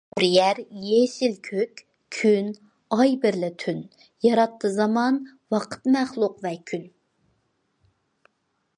[0.13, 0.59] قوڭۇر يەر،
[0.91, 1.83] يېشىل كۆك،
[2.19, 2.47] كۈن،
[2.97, 3.85] ئاي بىرلە تۈن،
[4.29, 5.23] ياراتتى زامان،
[5.57, 6.91] ۋاقىت مەخلۇق ۋە كۈن.